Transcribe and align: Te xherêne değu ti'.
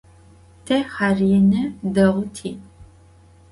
Te 0.65 0.77
xherêne 0.93 1.63
değu 1.95 2.17
ti'. 2.35 2.53